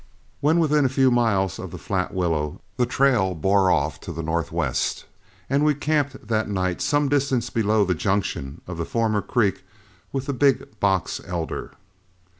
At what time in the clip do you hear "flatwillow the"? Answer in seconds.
1.77-2.87